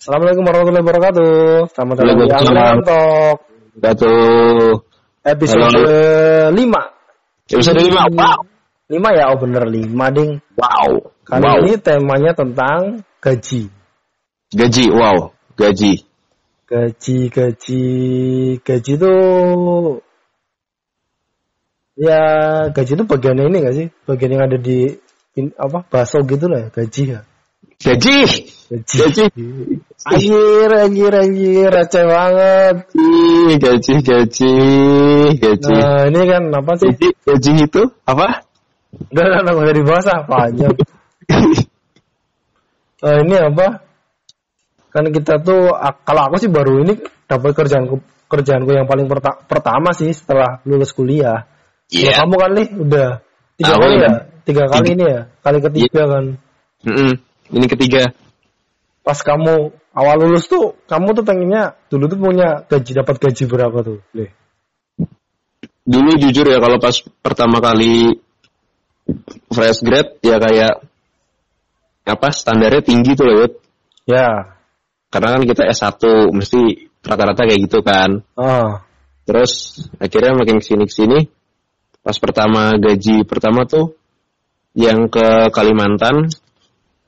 [0.00, 1.32] Assalamualaikum warahmatullahi wabarakatuh.
[1.76, 2.32] Selamat datang di.
[2.32, 3.36] Angkringan Talk
[5.28, 5.76] episode
[6.56, 6.56] 5.
[7.52, 8.08] episode lima.
[8.08, 8.40] Wow.
[8.88, 10.40] 5 ya, oh bener 5 ding.
[10.56, 11.04] Wow.
[11.28, 11.56] Kali wow.
[11.60, 13.68] ini temanya tentang gaji.
[14.56, 14.84] Gaji.
[14.88, 15.36] Wow.
[15.60, 16.00] Gaji.
[16.64, 17.84] Gaji, gaji,
[18.64, 20.00] gaji tuh
[22.00, 22.20] ya
[22.72, 23.92] gaji itu bagian ini gak sih?
[24.08, 24.96] Bagian yang ada di
[25.36, 27.20] in- apa bakso gitu lah ya, gaji ya.
[27.84, 28.16] Gaji.
[28.72, 28.96] Gaji.
[28.96, 29.24] Gaji.
[30.00, 32.76] Anjir, anjir, anjir, receh banget.
[33.60, 33.60] Gaji.
[33.60, 33.94] Gaji.
[34.00, 34.54] Gaji.
[35.36, 35.76] Gaji.
[35.76, 36.88] Nah, ini kan apa sih?
[36.96, 37.08] Gaji.
[37.28, 38.48] Gaji itu apa?
[39.12, 40.72] Udah, udah, udah, usah dibahas ah, panjang.
[43.00, 43.80] Nah, ini apa?
[44.92, 47.96] Kan kita tuh, ah, kalau aku sih baru ini dapat kerjaanku
[48.28, 51.48] kerjaanku yang paling perta- pertama sih setelah lulus kuliah.
[51.88, 52.22] Iya.
[52.22, 53.08] kamu kan nih udah
[53.58, 54.04] tiga kali udah.
[54.04, 54.12] ya,
[54.46, 54.92] tiga kali Tiga.
[54.94, 56.24] ini ya, kali ketiga kan.
[56.86, 57.12] Mm-mm.
[57.50, 58.02] Ini ketiga.
[59.00, 63.78] Pas kamu awal lulus tuh, kamu tuh pengennya dulu tuh punya gaji dapat gaji berapa
[63.80, 63.98] tuh?
[64.12, 64.26] Le?
[65.88, 68.20] Dulu jujur ya kalau pas pertama kali
[69.50, 70.84] fresh grade ya kayak
[72.06, 73.48] apa standarnya tinggi tuh loh.
[74.04, 74.58] Ya,
[75.10, 78.22] Karena kan kita S1 mesti rata-rata kayak gitu kan.
[78.38, 78.82] ah,
[79.26, 81.18] Terus akhirnya makin ke sini ke sini
[82.00, 83.92] pas pertama gaji pertama tuh
[84.72, 86.32] yang ke Kalimantan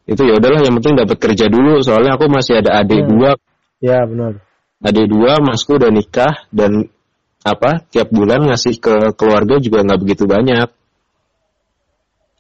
[0.03, 1.79] itu ya udahlah yang penting dapat kerja dulu.
[1.83, 3.11] Soalnya aku masih ada adik Hmm.
[3.11, 3.31] dua.
[3.83, 4.43] Ya benar.
[4.83, 6.91] adik dua masku udah nikah dan
[7.47, 10.67] apa tiap bulan ngasih ke keluarga juga nggak begitu banyak.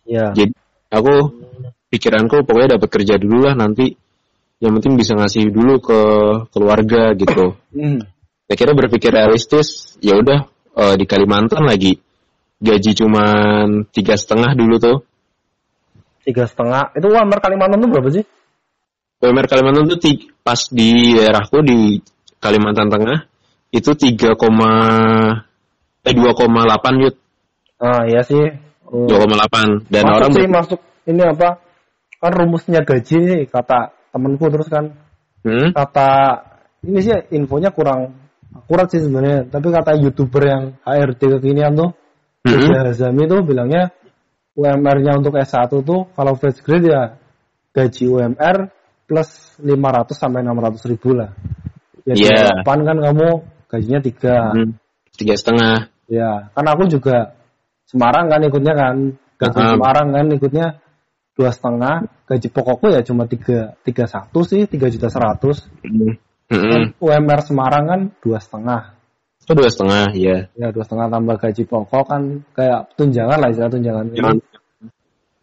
[0.03, 0.51] Ya, jadi
[0.91, 1.39] aku
[1.95, 3.95] pikiranku pokoknya dapat kerja dulu lah nanti.
[4.59, 6.01] Yang penting bisa ngasih dulu ke
[6.51, 7.55] keluarga gitu.
[7.75, 8.03] Hmm.
[8.53, 10.45] akhirnya berpikir realistis ya udah
[10.77, 11.99] eh, di Kalimantan lagi.
[12.63, 14.97] Gaji cuman tiga setengah dulu tuh
[16.23, 16.95] tiga setengah.
[16.95, 18.25] Itu UMR Kalimantan tuh berapa sih?
[19.23, 19.99] UMR Kalimantan tuh
[20.43, 22.03] pas di daerahku di
[22.43, 23.19] Kalimantan Tengah
[23.73, 24.37] itu 3,
[26.03, 27.15] eh 2,8 yut
[27.83, 28.39] Ah, iya sih.
[28.87, 29.09] Hmm.
[29.09, 31.49] 2,8 dan masuk orang sih masuk ini apa
[32.21, 34.93] kan rumusnya gaji nih kata temenku terus kan
[35.43, 35.75] Hmm?
[35.75, 36.39] kata
[36.87, 38.15] ini sih infonya kurang
[38.55, 41.91] akurat sih sebenarnya tapi kata youtuber yang HRD kekinian tuh
[42.43, 42.75] Hmm?
[42.75, 43.95] Reza Hazami tuh bilangnya
[44.53, 47.03] UMR-nya untuk S1 tuh kalau fresh grade ya
[47.73, 48.69] gaji UMR
[49.09, 51.33] plus 500 sampai 600 ribu lah
[52.05, 52.61] ya Iya.
[52.61, 53.29] depan kan kamu
[53.73, 54.77] gajinya tiga Hmm.
[55.17, 57.41] tiga setengah Ya, kan aku juga
[57.89, 58.95] Semarang kan ikutnya kan,
[59.37, 59.73] gaji Paham.
[59.77, 60.67] Semarang kan ikutnya
[61.37, 65.69] dua setengah, gaji pokokku ya cuma tiga tiga satu sih, tiga juta seratus.
[65.85, 66.17] Hmm.
[66.49, 66.97] Hmm.
[67.01, 68.97] UMR Semarang kan dua setengah,
[69.43, 72.23] itu dua setengah ya ya dua setengah tambah gaji pokok kan
[72.55, 74.07] kayak tunjangan lah istilah tunjangan.
[74.15, 74.51] Jangan-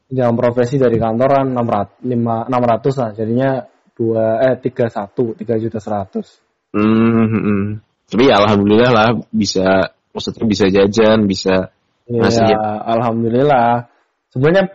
[0.09, 3.61] Tunjangan profesi dari kantor kan enam ratus lima enam ratus lah, jadinya
[3.93, 6.41] dua eh tiga satu tiga juta seratus.
[6.73, 7.63] Hmm, hmm, hmm.
[8.09, 11.69] tapi ya alhamdulillah lah bisa maksudnya bisa jajan bisa
[12.09, 12.57] Ya, Masih ya.
[12.89, 13.85] alhamdulillah.
[14.33, 14.73] Sebenarnya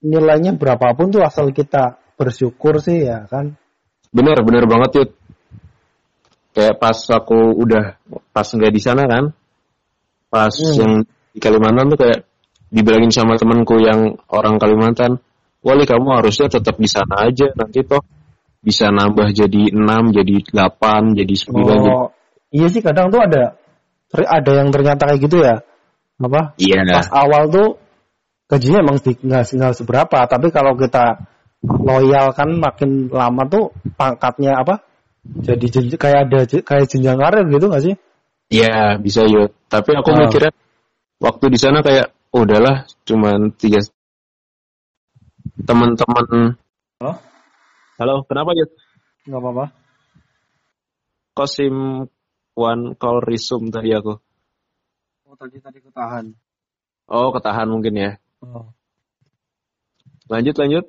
[0.00, 3.60] nilainya berapapun tuh asal kita bersyukur sih ya kan.
[4.08, 5.10] Bener, bener banget Yud.
[6.52, 7.96] Kayak pas aku udah
[8.32, 9.32] pas nggak di sana kan,
[10.28, 10.76] pas Hmm.
[10.76, 10.92] yang
[11.32, 12.28] di Kalimantan tuh kayak
[12.68, 15.20] dibilangin sama temanku yang orang Kalimantan,
[15.62, 18.02] Wali kamu harusnya tetap di sana aja nanti toh
[18.62, 21.66] bisa nambah jadi 6, jadi 8, jadi 9.
[21.66, 21.90] jadi...
[21.90, 22.08] Oh,
[22.50, 23.58] iya sih kadang tuh ada
[24.12, 25.64] ada yang ternyata kayak gitu ya.
[26.22, 26.54] Apa?
[26.60, 26.84] Iya.
[26.86, 27.68] Pas awal tuh
[28.46, 31.16] gajinya emang nggak seberapa, tapi kalau kita
[31.62, 34.82] loyal kan makin lama tuh pangkatnya apa?
[35.22, 37.94] Jadi jen- kayak ada kayak jenjang karir gitu nggak sih?
[38.50, 39.54] Iya, bisa Yud.
[39.70, 40.18] Tapi aku Oh.
[40.18, 40.50] mikirnya
[41.22, 43.78] waktu di sana kayak oh, udahlah cuman tiga
[45.62, 46.58] teman-teman.
[46.98, 47.12] Halo?
[48.02, 48.70] Halo, kenapa Yud?
[49.30, 49.64] Nggak apa-apa.
[51.32, 52.04] Kosim
[52.52, 54.18] one call resume tadi aku.
[55.24, 56.34] Oh tadi tadi ketahan.
[57.08, 58.10] Oh, ketahan mungkin ya.
[58.42, 58.74] Oh,
[60.26, 60.84] Lanjut lanjut.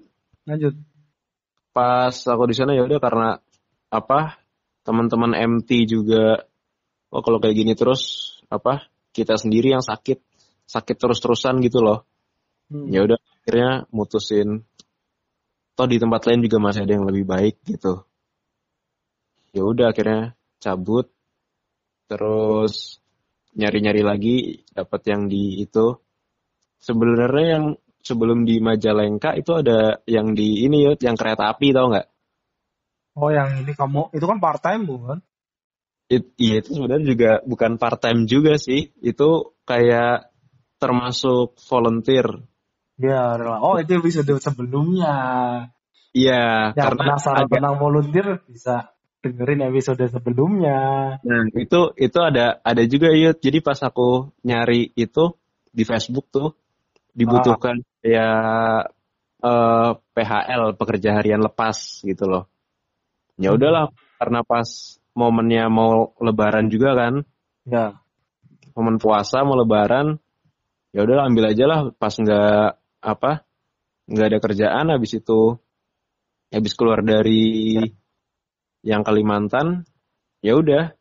[0.50, 0.74] lanjut.
[1.72, 3.30] Pas aku di sana ya udah karena
[3.94, 4.42] apa?
[4.82, 6.42] Teman-teman MT juga
[7.14, 8.90] oh kalau kayak gini terus apa?
[9.14, 10.18] Kita sendiri yang sakit,
[10.66, 12.10] sakit terus-terusan gitu loh.
[12.74, 12.90] Hmm.
[12.90, 14.66] Ya udah akhirnya mutusin
[15.78, 18.02] toh di tempat lain juga masih ada yang lebih baik gitu.
[19.54, 21.14] Ya udah akhirnya cabut
[22.10, 22.98] terus
[23.54, 24.36] nyari-nyari lagi
[24.74, 25.94] dapat yang di itu
[26.82, 27.66] sebenarnya yang
[28.04, 32.08] sebelum di Majalengka itu ada yang di ini ya yang kereta api tau nggak
[33.14, 35.18] Oh yang ini kamu itu kan part time bukan?
[36.10, 40.30] It- iya itu sebenarnya juga bukan part time juga sih itu kayak
[40.78, 42.44] termasuk volunteer
[42.94, 43.58] Ya, rela.
[43.58, 45.16] Oh, itu episode sebelumnya.
[46.14, 50.78] Iya, Yang karena penasaran agak- tentang volunteer bisa dengerin episode sebelumnya.
[51.26, 53.42] Nah, itu itu ada ada juga Yud.
[53.42, 55.34] Jadi pas aku nyari itu
[55.74, 56.54] di Facebook tuh
[57.18, 58.30] dibutuhkan ya
[59.42, 62.46] eh, PHL pekerja harian lepas gitu loh.
[63.38, 63.58] Ya Hmm.
[63.58, 63.86] udahlah
[64.22, 64.68] karena pas
[65.18, 67.14] momennya mau lebaran juga kan,
[67.66, 67.98] Ya.
[68.78, 70.18] momen puasa mau lebaran,
[70.94, 73.32] ya udahlah ambil aja lah pas nggak apa
[74.08, 75.58] nggak ada kerjaan habis itu
[76.54, 77.76] habis keluar dari
[78.86, 79.88] yang Kalimantan
[80.46, 80.94] ya udah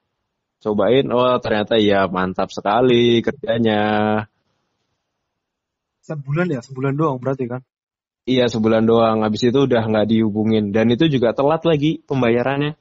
[0.62, 3.82] cobain oh ternyata ya mantap sekali kerjanya
[6.02, 7.62] Sebulan ya, sebulan doang berarti kan?
[8.24, 9.22] Iya sebulan doang.
[9.22, 10.70] Habis itu udah nggak dihubungin.
[10.74, 12.74] Dan itu juga telat lagi pembayarannya.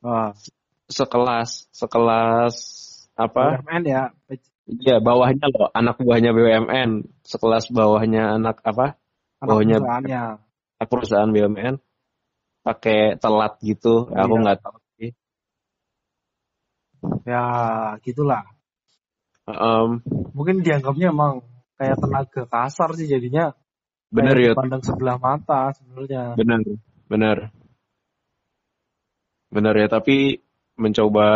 [0.00, 0.32] Wah,
[0.86, 2.54] sekelas sekelas
[3.18, 3.58] apa?
[3.64, 4.02] BUMN ya.
[4.66, 5.70] iya bawahnya loh.
[5.72, 8.94] Anak buahnya BUMN sekelas bawahnya anak apa?
[9.42, 10.22] Anak Bawahnya- perusahaannya.
[10.78, 11.74] anak perusahaan BUMN
[12.62, 14.06] pakai telat gitu.
[14.10, 14.42] Aku Iya.
[14.42, 15.10] nggak tahu sih.
[17.26, 17.42] Ya,
[18.02, 18.42] gitulah.
[19.46, 20.02] Em,
[20.34, 21.46] Mungkin dianggapnya emang
[21.76, 23.52] kayak tenaga kasar sih jadinya.
[24.06, 26.38] bener ya Dipandang sebelah mata sebenarnya.
[26.38, 26.60] bener
[27.10, 27.38] bener
[29.50, 30.40] bener ya tapi
[30.76, 31.26] mencoba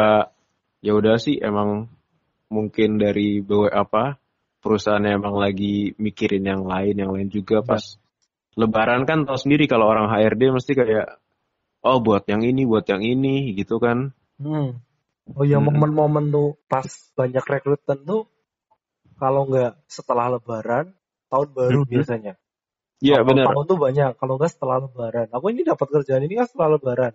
[0.81, 1.89] ya udah sih emang
[2.51, 4.19] mungkin dari BW apa
[4.61, 7.97] perusahaan emang lagi mikirin yang lain yang lain juga pas
[8.59, 11.07] lebaran kan tau sendiri kalau orang HRD mesti kayak
[11.81, 14.81] oh buat yang ini buat yang ini gitu kan Hmm.
[15.37, 15.69] Oh ya Hmm.
[15.69, 18.25] momen-momen tuh pas banyak rekrutan tuh
[19.21, 20.97] kalau nggak setelah lebaran
[21.29, 21.91] tahun baru Mhm.
[21.93, 22.35] biasanya.
[23.05, 25.29] iya Awal bener Tahun tuh banyak kalau nggak setelah lebaran.
[25.31, 27.13] Aku ini dapat kerjaan ini kan setelah lebaran.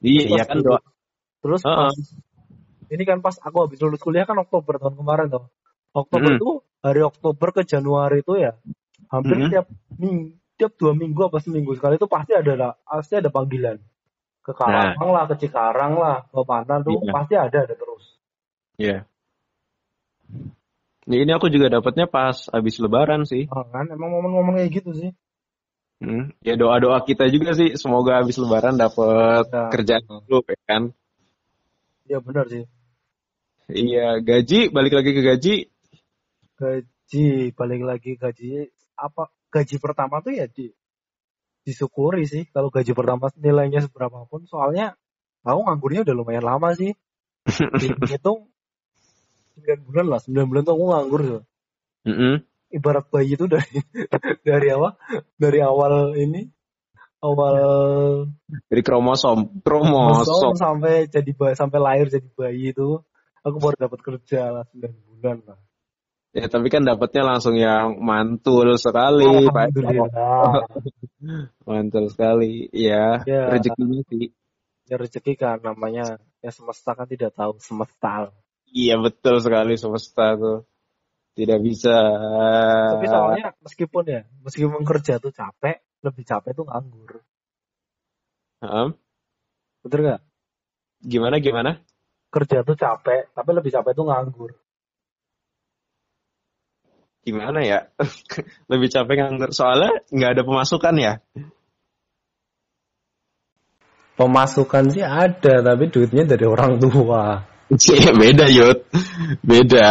[0.00, 0.78] iya iya kan doa
[1.42, 1.90] Terus Heeh.
[1.90, 1.96] pas
[2.90, 5.44] ini kan pas aku habis lulus kuliah kan Oktober tahun kemarin tuh.
[5.90, 6.40] Oktober Mhm.
[6.40, 6.54] tuh
[6.86, 8.54] hari Oktober ke Januari itu ya
[9.10, 9.48] hampir Mhm.
[9.50, 9.66] tiap
[9.98, 13.80] minggu tiap dua minggu apa seminggu sekali itu pasti ada lah pasti ada panggilan
[14.44, 17.08] ke Karawang lah ke Cikarang lah ke mana tuh Nah.
[17.08, 17.12] Iya.
[17.16, 18.04] pasti ada ada terus.
[18.76, 18.98] iya
[21.10, 24.90] Nah, ini aku juga dapatnya pas habis lebaran sih Oh, kan emang momen-momen kayak gitu
[24.94, 25.10] sih.
[25.98, 29.74] Hmm, ya doa-doa kita juga sih semoga habis lebaran dapat Ya.
[29.74, 30.82] kerjaan dulu ya kan.
[32.06, 32.62] Ya benar sih.
[33.66, 35.54] Iya, gaji balik lagi ke gaji.
[36.54, 37.26] Gaji
[37.58, 40.70] balik lagi gaji apa gaji pertama tuh ya di
[41.66, 44.94] disyukuri sih kalau gaji pertama nilainya seberapa pun soalnya
[45.42, 46.94] aku nganggurnya udah lumayan lama sih.
[47.82, 48.49] Dihitung
[49.60, 51.42] 9 bulan lah, 9 bulan tuh aku nganggur tuh.
[52.08, 52.34] Mm-mm.
[52.70, 53.66] Ibarat bayi itu dari
[54.48, 54.94] dari awal
[55.36, 56.48] dari awal ini
[57.20, 57.54] awal
[58.70, 63.04] Dari kromosom, kromosom sampai jadi bayi, sampai lahir jadi bayi itu
[63.40, 65.58] aku baru dapat kerja lah 9 bulan lah.
[66.30, 69.74] Ya tapi kan dapatnya langsung yang mantul sekali, Pak.
[71.66, 72.70] Mantul sekali.
[72.70, 73.50] Ya, Ya.
[73.50, 74.30] rezekinya sih.
[74.90, 78.34] ya rezeki kan namanya ya semesta kan tidak tahu semesta
[78.70, 80.64] Iya betul sekali semesta tuh.
[81.30, 81.94] Tidak bisa.
[82.92, 87.22] tapi soalnya meskipun ya meskipun kerja tuh capek lebih capek tuh nganggur
[88.60, 88.92] Hah?
[89.80, 90.20] bener gak
[91.00, 91.80] Gimana gimana?
[92.28, 94.52] kerja tuh capek tapi lebih capek tuh nganggur
[97.20, 97.88] Gimana ya?
[98.72, 101.12] Lebih capek nganggur soalnya nggak ada pemasukan ya.
[104.16, 108.78] pemasukan sih ada tapi duitnya dari orang tua Iya beda Yud.
[109.46, 109.88] Beda.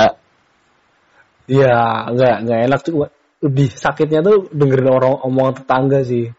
[1.50, 3.10] ya nggak nggak enak juga
[3.42, 6.30] lebih sakitnya tuh dengerin orang omongan tetangga sih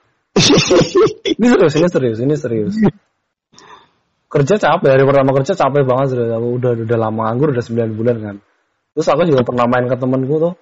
[1.34, 2.74] ini serius ini serius ini serius
[4.30, 7.98] kerja capek dari pertama kerja capek banget sudah aku udah udah lama nganggur udah 9
[7.98, 8.36] bulan kan
[8.94, 10.54] terus aku juga pernah main ke temenku tuh?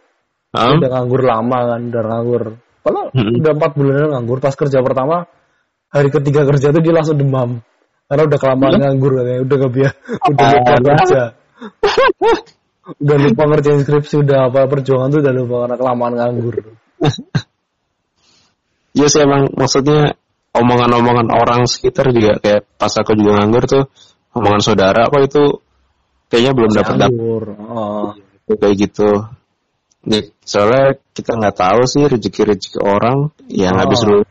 [0.48, 2.42] Dia udah nganggur lama kan, udah nganggur.
[2.80, 3.40] Padahal Mm-mm.
[3.44, 4.38] udah empat bulan nganggur.
[4.40, 5.28] Pas kerja pertama,
[5.92, 7.60] hari ketiga kerja tuh dia langsung demam.
[8.08, 9.92] Karena udah kelamaan nganggur katanya, udah gak biar,
[10.32, 10.80] udah lupa Parah.
[10.80, 11.22] kerja.
[13.04, 16.54] udah lupa ngerjain skripsi, udah apa perjuangan tuh udah lupa karena kelamaan nganggur.
[18.96, 20.16] Iya sih emang maksudnya
[20.56, 23.84] omongan-omongan orang sekitar juga kayak pas aku juga nganggur tuh
[24.32, 25.44] omongan saudara kok itu
[26.32, 27.44] kayaknya belum dapat Nganggur.
[27.60, 28.16] Oh.
[28.48, 29.28] kayak gitu.
[30.08, 33.80] Nih, soalnya kita nggak tahu sih rezeki-rezeki orang yang Oh.
[33.84, 34.28] habis lulus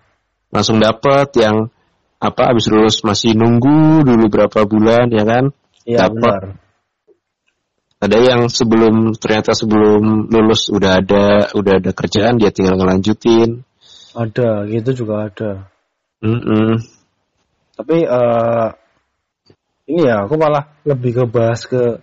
[0.49, 1.69] langsung dapat yang
[2.17, 5.53] apa habis lulus masih nunggu dulu berapa bulan ya kan
[5.87, 6.59] Iya benar.
[8.03, 13.63] ada yang sebelum ternyata sebelum lulus udah ada udah ada kerjaan dia tinggal ngelanjutin
[14.17, 15.69] Ada, gitu juga ada.
[16.25, 16.81] Mm-mm.
[17.77, 18.69] Tapi eh
[19.87, 22.01] ini ya, aku malah lebih ke bahas ke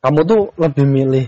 [0.00, 1.26] kamu tuh lebih milih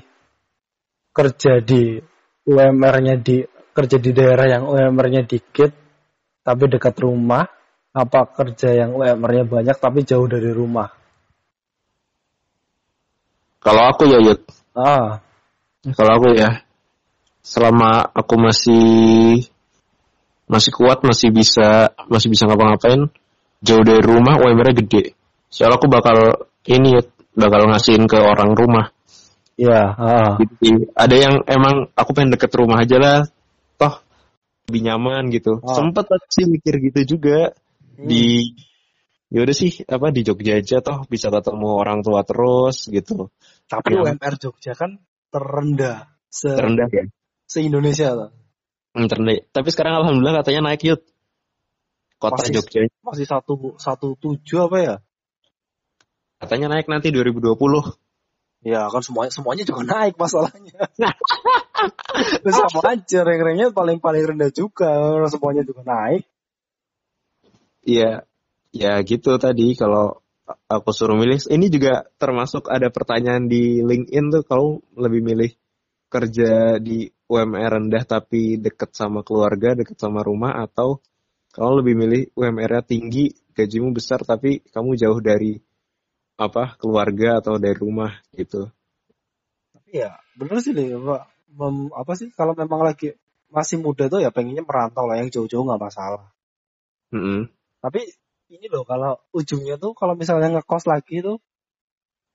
[1.13, 2.01] kerja di
[2.49, 3.45] UMR-nya di
[3.77, 5.71] kerja di daerah yang UMR-nya dikit
[6.41, 7.47] tapi dekat rumah,
[7.91, 10.95] apa kerja yang UMR-nya banyak tapi jauh dari rumah?
[13.61, 14.41] Kalau aku ya Yud,
[14.73, 15.21] Ah,
[15.93, 16.65] kalau aku ya,
[17.45, 18.89] selama aku masih
[20.49, 23.11] masih kuat, masih bisa masih bisa ngapa-ngapain,
[23.61, 25.05] jauh dari rumah UMR-nya gede.
[25.51, 28.95] Soalnya aku bakal ini Yud, bakal ngasihin ke orang rumah.
[29.61, 30.41] ya, ah.
[30.65, 30.89] Sih.
[30.97, 33.19] Ada yang emang aku pengen deket rumah aja lah,
[33.77, 34.01] toh
[34.73, 35.61] lebih nyaman gitu.
[35.61, 35.75] Oh.
[35.77, 37.53] Sempet sih mikir gitu juga
[38.01, 38.09] Hmm.
[38.09, 38.57] di
[39.29, 43.29] yaudah sih apa di Jogja aja toh bisa ketemu orang tua terus gitu.
[43.69, 44.17] Tapi Iya.
[44.17, 44.97] UMR Jogja kan
[45.29, 47.05] terendah se, Terendah ya.
[47.47, 48.31] se Indonesia tuh.
[48.97, 49.45] Hmm, terendah.
[49.53, 51.05] Tapi sekarang alhamdulillah katanya naik yud.
[52.17, 54.97] Kota Masih- Jogja Masih satu satu tujuh apa ya?
[56.41, 57.85] katanya naik nanti 2020.
[58.65, 60.89] Ya kan semuanya semuanya juga naik masalahnya.
[62.45, 65.21] Terus sama aja rank-ranknya paling paling rendah juga.
[65.29, 66.25] Semuanya juga naik.
[67.85, 68.29] Iya,
[68.71, 70.21] ya gitu tadi kalau
[70.69, 71.41] aku suruh milih.
[71.49, 74.69] Ini juga termasuk ada pertanyaan di LinkedIn tuh kalau
[74.99, 75.51] lebih milih
[76.11, 80.99] kerja di UMR rendah tapi deket sama keluarga, deket sama rumah atau
[81.51, 85.59] kalau lebih milih UMR-nya tinggi, gajimu besar tapi kamu jauh dari
[86.39, 88.71] apa keluarga atau dari rumah gitu.
[89.75, 91.23] Tapi ya bener sih nih Pak.
[91.51, 93.19] Mem- apa sih kalau memang lagi
[93.51, 96.31] masih muda tuh ya pengennya merantau lah yang jauh-jauh nggak masalah.
[97.11, 97.51] Mm-mm.
[97.81, 98.01] Tapi
[98.53, 101.41] ini loh kalau ujungnya tuh kalau misalnya ngekos lagi tuh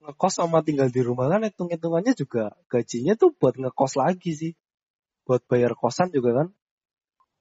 [0.01, 4.53] ngekos sama tinggal di rumah kan hitung-hitungannya juga gajinya tuh buat ngekos lagi sih.
[5.25, 6.47] Buat bayar kosan juga kan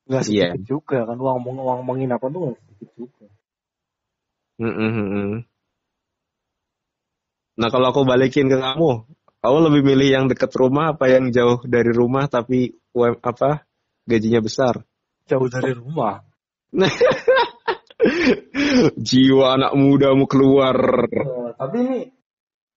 [0.04, 0.52] nggak Iya.
[0.52, 3.26] sedikit juga kan uang uang penginapan tuh nggak sedikit juga.
[4.60, 5.30] Mm-mm, mm-mm.
[7.54, 9.06] Nah kalau aku balikin ke kamu,
[9.42, 13.66] kamu lebih milih yang deket rumah apa yang jauh dari rumah tapi UM, apa
[14.06, 14.82] gajinya besar?
[15.30, 16.20] Jauh dari rumah.
[19.08, 20.76] Jiwa anak muda mau keluar.
[21.08, 21.98] Eh, tapi ini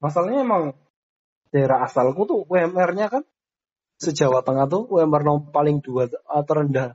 [0.02, 0.64] masalahnya emang
[1.50, 3.24] daerah asalku tuh UMR-nya kan
[3.98, 6.94] sejawa Tengah tuh UMR nom- paling dua eh, terendah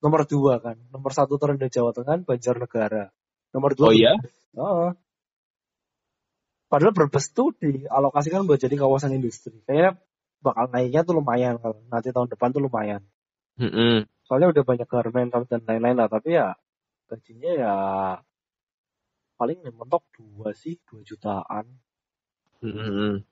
[0.00, 3.12] nomor dua kan nomor satu terendah Jawa Tengah kan Banjarnegara
[3.52, 4.16] nomor dua Oh iya?
[4.56, 4.90] Heeh.
[6.70, 9.58] Padahal Brebes tuh dialokasikan buat jadi kawasan industri.
[9.66, 9.98] Kayaknya
[10.38, 13.02] bakal naiknya tuh lumayan kalau nanti tahun depan tuh lumayan.
[13.58, 14.06] Mm-mm.
[14.22, 16.06] Soalnya udah banyak garmen dan lain-lain lah.
[16.06, 16.54] Tapi ya
[17.10, 17.74] gajinya ya
[19.40, 21.64] paling mentok dua sih, dua jutaan.
[22.60, 23.24] Mm-mm.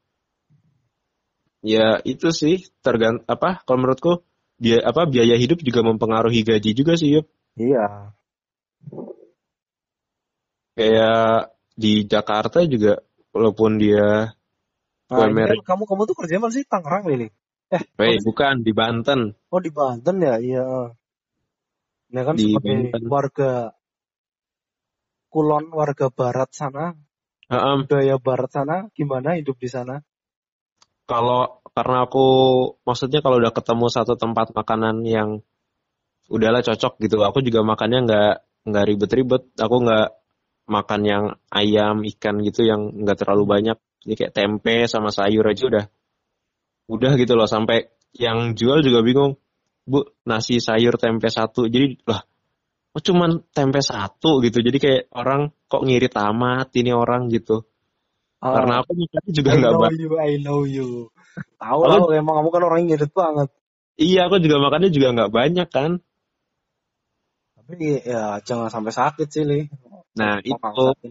[1.61, 4.25] Ya itu sih tergant apa kalau menurutku
[4.57, 7.27] dia apa biaya hidup juga mempengaruhi gaji juga sih Yup.
[7.61, 8.15] Iya.
[10.79, 13.03] Kayak di Jakarta juga
[13.35, 14.33] walaupun dia
[15.09, 17.33] Nah, ini kamu kamu tuh kerjanya mana sih Tangerang ini?
[17.73, 19.33] Eh, Weh, bukan di Banten.
[19.49, 20.93] oh di Banten ya, iya.
[22.13, 23.09] Ya kan Di sebagai Banten.
[23.09, 23.53] warga
[25.29, 26.97] Kulon, warga Barat sana,
[27.49, 30.05] Heeh, budaya Barat sana, gimana hidup di sana?
[31.09, 32.27] kalau karena aku
[32.85, 35.41] maksudnya kalau udah ketemu satu tempat makanan yang
[36.29, 38.33] udahlah cocok gitu aku juga makannya nggak
[38.69, 39.43] nggak ribet-ribet.
[39.57, 40.09] Aku nggak
[40.69, 43.79] makan yang ayam ikan gitu yang nggak terlalu banyak.
[44.05, 45.85] Jadi kayak tempe sama sayur aja udah
[46.93, 47.49] udah gitu loh.
[47.49, 49.41] Sampai yang jual juga bingung
[49.89, 51.65] bu nasi sayur tempe satu.
[51.65, 52.28] Jadi lah
[52.99, 57.63] oh cuman tempe satu gitu jadi kayak orang kok ngirit amat ini orang gitu
[58.39, 60.89] Ah, karena aku makannya juga I nggak know banyak you, I know you.
[61.59, 63.49] Tahu lah, emang kamu kan orang ngirit banget.
[63.99, 65.91] Iya, aku juga makannya juga nggak banyak kan.
[67.59, 69.67] Tapi ya jangan sampai sakit sih, Li.
[70.15, 71.11] Nah, Mau itu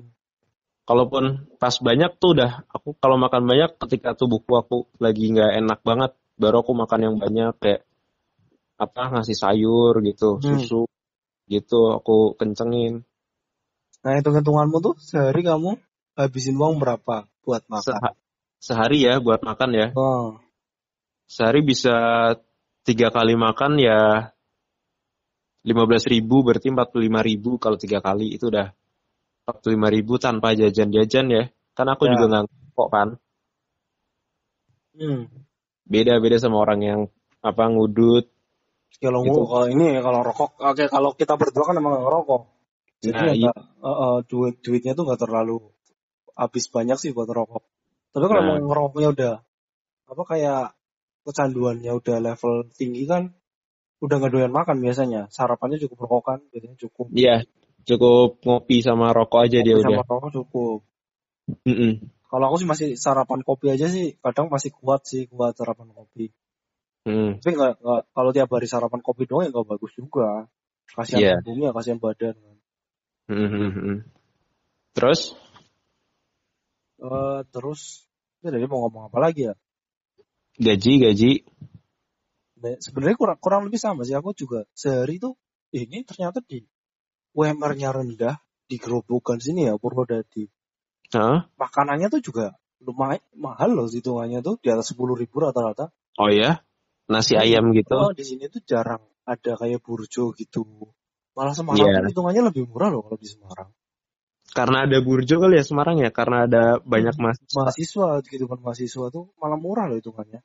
[0.87, 5.79] kalaupun pas banyak tuh udah aku kalau makan banyak ketika tubuhku aku lagi nggak enak
[5.83, 7.83] banget, baru aku makan yang banyak kayak
[8.79, 10.63] apa ngasih sayur gitu, Hmm.
[10.63, 10.87] susu
[11.47, 13.03] gitu aku kencengin.
[14.03, 15.79] Nah, hitung-hitunganmu tuh sehari kamu
[16.15, 17.97] habisin uang berapa buat makan?
[17.97, 18.17] Seha-
[18.59, 19.87] sehari ya buat makan ya.
[19.95, 20.39] Oh,
[21.27, 21.95] Sehari bisa
[22.87, 24.31] tiga kali makan ya
[25.67, 28.71] 15.000 ribu berarti 45.000 ribu kalau tiga kali itu udah
[29.43, 31.43] 45.000 ribu tanpa jajan-jajan ya.
[31.75, 32.15] Kan aku Ya.
[32.15, 32.43] juga nggak
[32.77, 33.09] kok kan.
[34.97, 35.21] hmm.
[35.87, 36.99] beda-beda sama orang yang
[37.43, 38.31] apa ngudut.
[38.97, 39.41] Kalau Gitu.
[39.45, 42.41] kalau ini kalau rokok, oke kalau kita berdua kan emang nggak ngerokok.
[42.97, 45.57] Jadi Nah, ya nggak- eh, eh, duit duitnya tuh nggak terlalu
[46.33, 47.61] habis banyak sih buat rokok.
[48.15, 48.57] Tapi kalau Nah.
[48.57, 49.33] mau ngerokoknya udah
[50.07, 50.61] apa kayak
[51.27, 53.35] kecanduannya udah level tinggi kan,
[54.01, 55.29] udah nggak doyan makan biasanya.
[55.29, 57.11] Sarapannya cukup rokok kan, biasanya cukup.
[57.13, 57.45] Iya,
[57.85, 59.97] cukup ngopi sama rokok aja dia Kopi udah.
[60.01, 60.79] sama rokok cukup.
[61.69, 61.93] Mm-mm.
[62.27, 66.33] Kalau aku sih masih sarapan kopi aja sih, kadang masih kuat sih kuat sarapan kopi.
[67.07, 67.39] Mm.
[67.39, 70.51] Tapi nggak nggak- kalau tiap hari sarapan kopi doang ya nggak bagus juga.
[70.91, 71.33] Kasihan Iya.
[71.39, 72.35] tubuhnya, kasihan badan.
[73.31, 73.97] Hmm, hmm, hmm.
[74.91, 75.35] Terus?
[76.99, 78.09] Eh, terus,
[78.43, 79.55] ya dari mau ngomong apa lagi ya?
[80.57, 81.31] Gaji, gaji.
[82.57, 84.17] Nah, Sebenarnya kurang kurang lebih sama sih.
[84.17, 85.37] Aku juga sehari tuh
[85.71, 86.65] ini ternyata di
[87.37, 90.49] UMR-nya rendah di gerobokan sini ya Purwodadi.
[91.13, 91.47] Hah?
[91.55, 95.93] Makanannya tuh juga lumayan mahal loh hitungannya tuh di atas sepuluh ribu rata-rata.
[96.17, 96.65] Oh ya?
[97.07, 97.95] Nasi ayam gitu?
[97.95, 100.91] Oh, di sini tuh jarang ada kayak burjo gitu.
[101.35, 103.71] Malah Semarang tuh hitungannya lebih murah loh kalau di Semarang.
[104.47, 106.09] Karena ada burjo kali ya Semarang ya?
[106.11, 107.55] Karena ada banyak mahasiswa.
[107.55, 110.43] Mahasiswa gitu kan mahasiswa tuh malah murah loh hitungannya.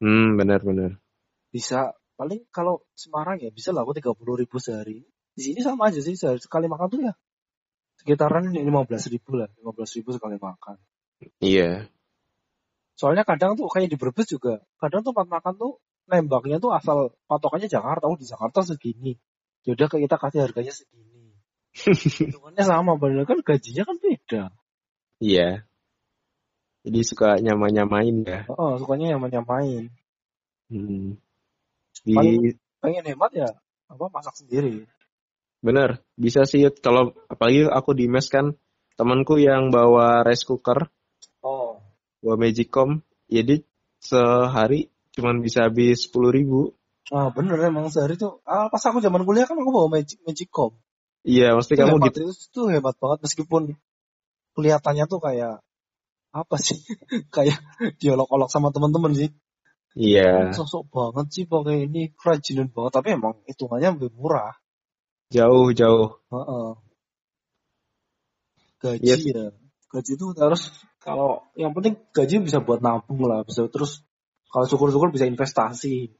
[0.00, 1.00] Hmm, benar-benar.
[1.48, 5.06] Bisa paling kalau Semarang ya bisa lah aku tiga puluh ribu sehari.
[5.32, 7.14] Di sini sama aja sih sehari sekali makan tuh ya
[7.98, 10.76] sekitaran lima belas ribu lah, lima belas ribu sekali makan.
[11.42, 11.90] Iya.
[12.98, 15.72] Soalnya kadang tuh kayak di Brebes juga, kadang tempat makan tuh
[16.10, 19.14] nembaknya tuh asal patokannya Jakarta, oh di Jakarta segini.
[19.62, 21.38] Yaudah kita kasih harganya segini.
[22.26, 24.42] Hitungannya sama, padahal kan gajinya kan beda.
[25.22, 25.62] Iya.
[26.82, 28.40] Jadi suka nyama-nyamain ya.
[28.50, 29.94] Oh, sukanya yang nyamain.
[30.66, 31.18] Hmm.
[32.02, 33.50] Di Paling- Pengen hemat ya,
[33.90, 34.86] apa masak sendiri.
[35.58, 38.54] bener bisa sih kalau apalagi aku di mes kan
[38.94, 40.86] temanku yang bawa rice cooker,
[42.18, 42.98] Bawa Magicom,
[43.30, 43.62] jadi
[44.02, 46.60] sehari cuman bisa habis sepuluh ribu.
[47.14, 48.42] ah bener emang sehari tuh.
[48.44, 50.76] Ah, pas aku zaman kuliah kan aku bawa Magic Magicom.
[51.24, 52.18] Iya, Itu kamu hemat, gitu.
[52.28, 53.62] itu, itu hebat banget meskipun
[54.54, 55.62] kelihatannya tuh kayak
[56.34, 56.78] apa sih?
[57.36, 57.58] kayak
[58.02, 59.30] dialog-olog sama teman-teman sih.
[59.98, 64.54] Iya, Sosok banget sih pakai ini kerajinan banget tapi emang hitungannya lebih murah.
[65.34, 66.18] jauh-jauh.
[66.32, 66.68] Heeh.
[68.78, 69.22] Gaji Yes.
[69.26, 69.44] ya.
[69.90, 74.02] Gaji itu harus kalau yang penting gaji bisa buat nabung lah, bisa terus
[74.50, 76.12] kalau syukur-syukur bisa investasi.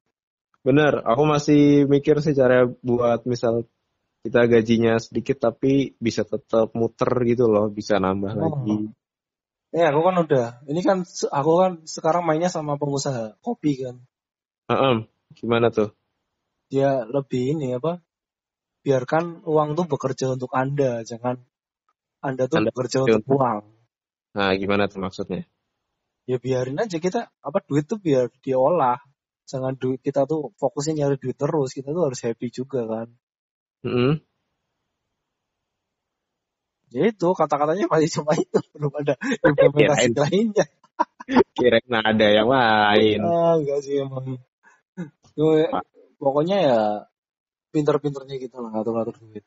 [0.63, 3.65] Bener, aku masih mikir sih cara buat misal
[4.27, 8.41] kita gajinya sedikit tapi bisa tetap muter gitu loh, bisa nambah Oh.
[8.43, 8.79] lagi.
[9.69, 14.01] Ya aku kan udah, ini kan aku kan sekarang mainnya sama pengusaha kopi kan.
[14.73, 15.05] Heeh,
[15.37, 15.93] Gimana tuh?
[16.73, 18.01] Dia lebih ini apa?
[18.85, 21.37] Biarkan uang tuh bekerja untuk anda, jangan
[22.25, 23.63] anda tuh Anda bekerja bekerja untuk uang.
[24.37, 25.49] Nah, gimana tuh maksudnya?
[26.29, 29.01] Ya biarin aja kita apa duit tuh biar diolah.
[29.49, 33.09] Jangan duit kita tuh fokusnya nyari duit terus, kita tuh harus happy juga kan.
[33.81, 34.21] Mm-mm.
[36.89, 39.15] Ya itu kata-katanya masih cuma itu, belum ada
[39.45, 40.21] implementasi Kirain.
[40.21, 40.67] lainnya.
[41.57, 43.21] Kirain ada yang lain.
[43.25, 44.37] Ah, enggak sih emang.
[45.39, 45.85] Pak.
[46.19, 46.81] pokoknya ya
[47.71, 49.45] pinter-pinternya kita lah ngatur-ngatur duit.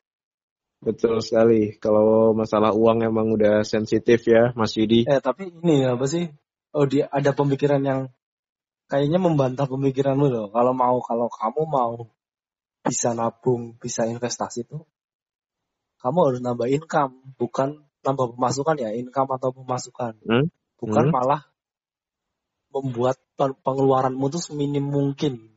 [0.82, 1.78] Betul sekali.
[1.78, 5.06] Kalau masalah uang emang udah sensitif ya, Mas Yudi.
[5.06, 6.26] Eh tapi ini apa sih?
[6.74, 8.02] Oh dia ada pemikiran yang
[8.90, 10.48] kayaknya membantah pemikiranmu loh.
[10.50, 11.94] Kalau mau kalau kamu mau
[12.82, 14.82] bisa nabung, bisa investasi tuh,
[16.02, 20.18] kamu harus nambah income, bukan nambah pemasukan ya, income atau pemasukan.
[20.26, 20.50] Hmm?
[20.82, 21.14] Bukan Hmm.
[21.14, 21.42] malah
[22.74, 25.54] membuat pen- pengeluaranmu tuh seminim mungkin.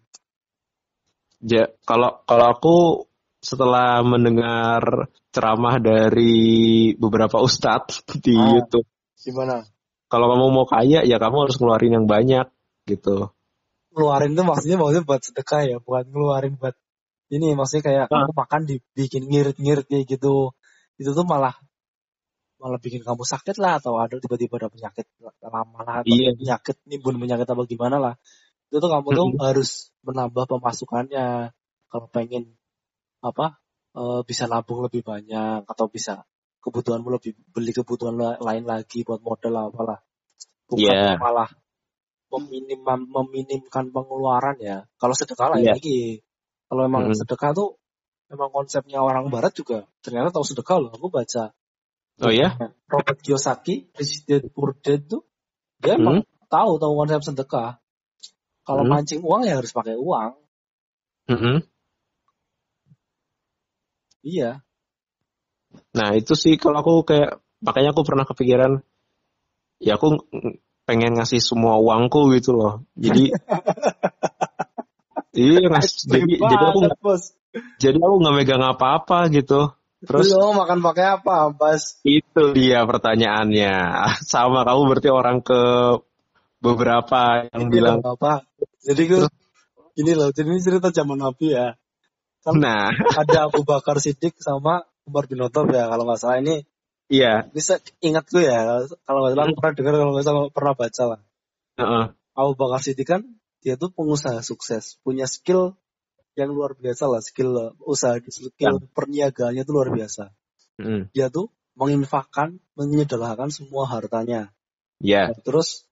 [1.41, 2.77] Ja, kalau kalau aku
[3.45, 8.57] setelah mendengar ceramah dari beberapa ustadz di Ah.
[8.57, 8.89] YouTube,
[9.21, 9.69] Gimana?
[10.09, 12.49] kalau kamu mau kaya ya kamu harus ngeluarin yang banyak
[12.89, 13.29] gitu.
[13.93, 16.75] Ngeluarin tuh maksudnya maksudnya buat sedekah ya, bukan ngeluarin buat
[17.29, 18.25] ini maksudnya kayak Ah.
[18.25, 20.57] kamu makan dibikin ngirit-ngirit kayak gitu.
[20.97, 21.53] Itu tuh malah
[22.57, 25.05] malah bikin kamu sakit lah atau ada tiba-tiba ada penyakit
[25.45, 26.33] lama lah atau Iya.
[26.33, 28.15] penyakit nimbun penyakit apa gimana lah.
[28.73, 31.53] Itu tuh kamu tuh harus menambah pemasukannya
[31.93, 32.57] kalau pengen
[33.25, 33.57] apa
[33.97, 36.29] eh, bisa nabung lebih banyak atau bisa
[36.61, 40.01] kebutuhanmu lebih beli kebutuhan la- lain lagi buat modal lah apalah.
[40.69, 41.17] Bukan Iya.
[41.21, 41.49] malah
[42.33, 44.89] meminim meminimkan pengeluaran ya.
[45.01, 45.73] Kalau sedekah lah Iya.
[45.73, 46.01] ya lagi.
[46.69, 47.19] Kalau emang Mm-mm.
[47.21, 47.69] sedekah tuh
[48.33, 50.91] emang konsepnya orang barat juga ternyata tahu sedekah loh.
[50.97, 51.53] Aku baca
[52.23, 52.55] Oh ya?
[52.87, 55.27] Robert Kiyosaki, Rich Dad Poor Dad tuh
[55.83, 57.83] dia emang tahu tahu konsep sedekah.
[58.65, 58.93] Kalau Hmm.
[58.97, 60.33] mancing uang ya harus pakai uang.
[61.29, 61.57] Mm-mm.
[64.25, 64.65] Iya.
[65.93, 68.81] Nah itu sih kalau aku kayak makanya aku pernah kepikiran
[69.85, 70.57] ya aku ng-
[70.89, 72.73] pengen ngasih semua uangku gitu loh.
[72.97, 73.29] Jadi
[75.45, 77.37] iya ngas, jadi jadi aku bos.
[77.77, 79.77] jadi aku nggak megang apa-apa gitu.
[80.05, 81.97] Terus Lu makan pakai apa, Bas?
[82.05, 83.73] itu dia pertanyaannya.
[84.33, 85.61] Sama kamu berarti orang ke
[86.61, 88.45] beberapa yang Ini bilang loh, apa?
[88.85, 89.21] Jadi gue
[89.97, 91.73] ini loh, jadi ini cerita zaman Nabi ya.
[92.45, 96.69] Kan nah ada Abu Bakar Siddiq sama Umar bin Khattab ya kalau nggak salah ini
[97.09, 100.75] iya bisa ingat gue ya kalau nggak salah aku pernah dengar kalau nggak salah pernah
[100.77, 101.21] baca lah
[101.81, 102.05] heeh,
[102.37, 103.23] Abu Bakar Siddiq kan
[103.65, 105.73] dia tuh pengusaha sukses punya skill
[106.35, 110.35] yang luar biasa lah skill usaha skill perniagaannya itu luar biasa.
[110.83, 111.15] Mm.
[111.15, 114.51] Dia tuh menginfakkan, menyederhanakan semua hartanya.
[114.99, 115.87] Ya, Terus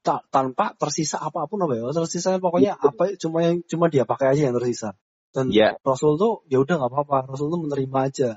[0.00, 1.92] tak tanpa tersisa apa pun apa ya?
[1.92, 4.96] Tersisa pokoknya apa cuma yang cuma dia pakai aja yang tersisa.
[5.30, 7.30] Dan ya, Rasul tuh ya udah nggak apa-apa.
[7.30, 8.30] Rasul tuh menerima aja.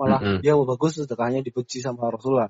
[0.00, 0.38] Malah Mm-mm.
[0.40, 2.48] dia bagus sedekahnya dipuji sama Rasulullah.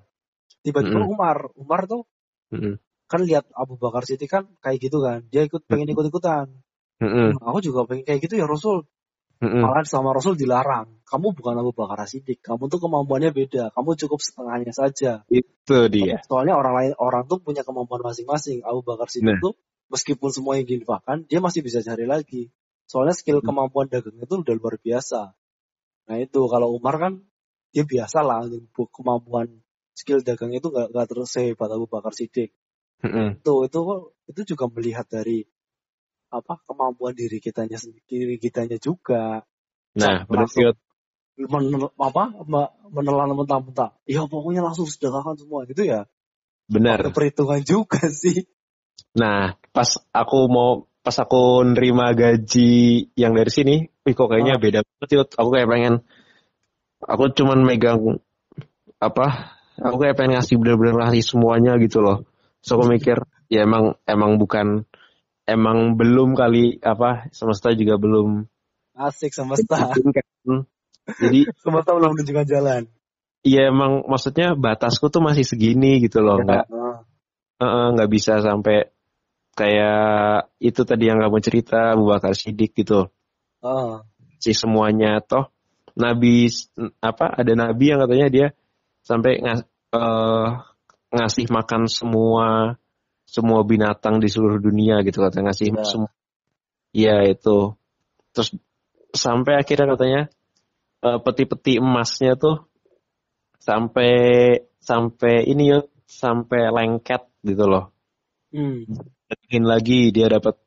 [0.63, 1.15] Tiba-tiba Mm-mm.
[1.19, 2.07] Umar, Umar tuh
[2.55, 2.79] Mm-mm.
[3.11, 5.27] kan lihat Abu Bakar Siddiq kan kayak gitu kan.
[5.35, 6.47] Dia ikut pengen ikut-ikutan.
[7.03, 7.43] Mm-mm.
[7.43, 8.87] Aku juga pengen kayak gitu ya Rasul.
[9.43, 9.65] Mm-mm.
[9.67, 11.03] Malah sama Rasul dilarang.
[11.03, 12.39] Kamu bukan Abu Bakar Siddiq.
[12.39, 13.75] Kamu tuh kemampuannya beda.
[13.75, 15.27] Kamu cukup setengahnya saja.
[15.27, 16.23] itu dia.
[16.31, 18.63] Soalnya orang lain orang tuh punya kemampuan masing-masing.
[18.63, 19.43] Abu Bakar Siddiq Nah.
[19.43, 19.55] tuh
[19.91, 22.55] meskipun semua yang diinfakkan, dia masih bisa cari lagi.
[22.91, 23.55] Soalnya skill Hmm.
[23.55, 25.31] kemampuan dagangnya itu udah luar biasa.
[26.11, 27.13] Nah itu kalau Umar kan
[27.71, 28.43] dia biasa lah
[28.91, 29.63] kemampuan
[29.95, 32.51] skill dagangnya itu gak, gak terus sehebat Abu Bakar Siddiq.
[33.07, 33.39] Mm-mm.
[33.39, 33.81] Itu itu
[34.27, 35.47] itu juga melihat dari
[36.35, 39.47] apa kemampuan diri kitanya sendiri diri kitanya juga
[39.95, 40.63] Nah, benar Langsung.
[40.71, 40.77] Yud.
[41.41, 46.05] Men- apa me- menelan mentah-mentah ya pokoknya langsung sedekahkan semua gitu ya
[46.69, 47.07] Benar.
[47.15, 48.45] Perhitungan juga sih
[49.17, 54.61] Nah, pas aku mau pas aku nerima gaji yang dari sini, wih kok kayaknya Ah.
[54.61, 55.29] beda banget Yud.
[55.37, 55.95] Aku kayak pengen
[57.01, 58.21] aku cuman megang
[59.01, 59.57] apa?
[59.81, 62.29] Aku kayak pengen ngasih bener-bener ngasih semuanya gitu loh.
[62.61, 64.85] So aku mikir, ya emang emang bukan
[65.49, 68.45] emang belum kali apa semesta juga belum
[69.01, 69.97] asik semesta.
[71.17, 72.85] Jadi semesta belum menunjukkan jalan
[73.41, 76.65] ya emang maksudnya batasku tuh masih segini gitu loh, nggak
[77.61, 78.93] eh, nggak bisa sampai
[79.61, 83.13] kayak itu tadi yang kamu cerita Abu Bakar Siddiq gitu.
[83.61, 84.01] ah.
[84.41, 85.53] si semuanya toh
[86.01, 86.49] nabi
[87.05, 88.47] apa ada nabi yang katanya dia
[89.05, 89.61] sampai ngas,
[89.93, 90.47] eh,
[91.13, 92.81] ngasih makan semua
[93.29, 95.85] semua binatang di seluruh dunia gitu katanya ngasih Ya.
[95.85, 96.11] semua
[96.97, 97.77] ya itu
[98.33, 98.57] terus
[99.13, 100.23] sampai akhirnya katanya
[101.05, 102.65] eh, peti-peti emasnya tuh
[103.61, 104.13] sampai
[104.81, 107.93] sampai ini ya sampai lengket gitu loh
[108.51, 108.83] Hmm.
[109.31, 110.59] Sedekahin lagi dia dapat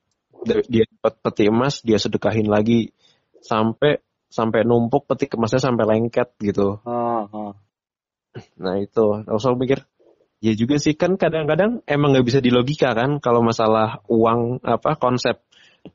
[0.71, 2.95] dia dapat peti emas dia sedekahin lagi.
[3.43, 3.99] Sampai
[4.31, 6.79] sampai numpuk peti emasnya sampai lengket gitu.
[6.87, 7.51] Ah.
[8.55, 9.05] nah itu.
[9.27, 9.79] Aku selalu mikir.
[10.43, 15.39] Ya juga sih kan kadang-kadang emang nggak bisa dilogika kan kalau masalah uang apa konsep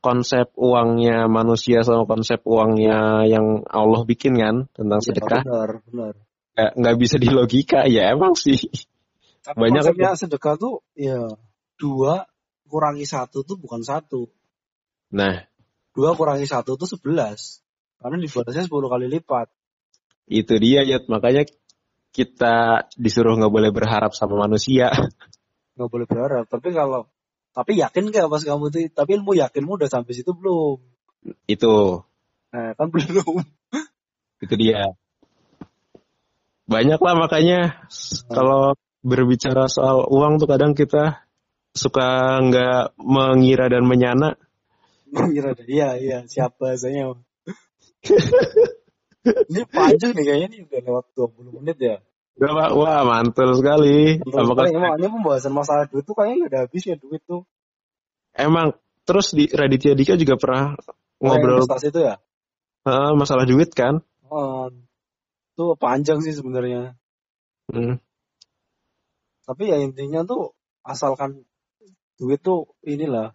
[0.01, 5.43] konsep uangnya manusia sama konsep uangnya yang Allah bikin kan tentang Ya, sedekah.
[5.45, 6.15] benar benar.
[6.57, 7.81] Nggak nggak bisa dilogika.
[7.89, 8.57] Ya emang sih.
[9.45, 11.29] Tapi Banyak konsepnya sedekah tuh ya
[11.77, 12.25] dua
[12.69, 14.29] kurangi satu tuh bukan satu.
[15.11, 15.49] Nah.
[15.97, 17.65] Dua kurangi satu tuh sebelas.
[17.99, 19.51] Karena dibalasnya 10 kali lipat.
[20.29, 21.49] Itu dia ya makanya
[22.15, 24.93] kita disuruh nggak boleh berharap sama manusia.
[25.75, 26.45] Nggak boleh berharap.
[26.47, 27.11] Tapi kalau
[27.57, 28.87] tapi yakin gak pas kamu tuh?
[28.95, 30.79] Tapi ilmu yakinmu udah sampai situ belum?
[31.51, 32.07] Itu.
[32.55, 33.43] Nah kan belum.
[34.45, 34.95] Itu dia.
[36.71, 37.83] Banyak lah makanya.
[38.31, 41.27] Kalau berbicara soal uang tuh kadang kita
[41.75, 44.37] suka nggak mengira dan menyana?
[45.09, 47.17] Mengira iya iya siap bahasanya
[49.51, 51.97] ini panjang nih kayaknya nih udah lewat 20 menit ya.
[52.39, 52.71] Udah, Pak.
[52.79, 54.23] wah mantul sekali.
[54.23, 57.43] Apakah emang ini pembahasan masalah duit tuh kayaknya nggak ada habisnya duit tuh.
[58.31, 60.79] Emang terus di Raditya Dika juga pernah
[61.19, 62.15] Oh, ngobrol investasi itu ya?
[62.87, 63.99] Eh, masalah duit kan?
[64.31, 64.71] Oh,
[65.59, 66.95] tuh panjang sih sebenarnya.
[67.75, 67.99] Hmm,
[69.49, 70.53] tapi ya intinya tuh
[70.85, 71.48] asalkan
[72.19, 73.33] duit tuh inilah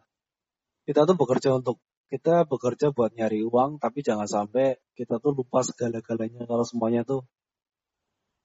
[0.84, 1.80] kita tuh bekerja untuk
[2.12, 6.46] kita bekerja buat nyari uang tapi jangan sampai kita tuh lupa segala-galanya.
[6.46, 7.26] Kalau semuanya tuh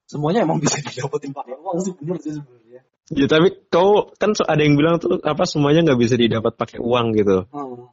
[0.09, 2.81] semuanya emang bisa didapetin pakai uang sih bener sih sebenarnya.
[3.13, 7.13] Ya tapi kau kan ada yang bilang tuh apa semuanya nggak bisa didapat pakai uang
[7.19, 7.45] gitu.
[7.53, 7.93] Hmm.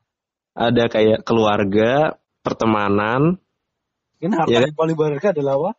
[0.56, 3.44] ada kayak keluarga pertemanan.
[4.24, 4.72] Ini harta Iya.
[4.72, 5.72] yang paling berharga adalah apa?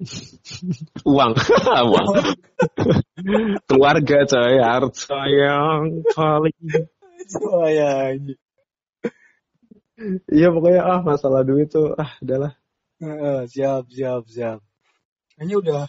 [1.12, 1.32] Uang.
[1.92, 2.06] Uang
[3.68, 6.56] keluarga coy harta yang paling.
[6.66, 8.34] Ini.
[10.28, 12.52] iya pokoknya ah masalah duit tuh ah udahlah
[12.96, 14.64] Eh, siap siap siap.
[15.36, 15.82] Kayaknya udah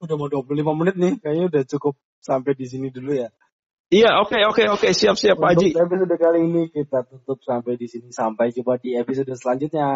[0.00, 1.14] udah mau 25 menit nih.
[1.20, 1.94] Kayaknya udah cukup
[2.24, 3.28] sampai di sini dulu ya.
[3.92, 5.76] Iya oke oke oke siap siap Pak Haji.
[5.76, 8.08] Untuk episode kali ini kita tutup sampai di sini.
[8.16, 9.88] Sampai jumpa di episode selanjutnya.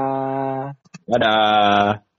[1.09, 2.05] dadah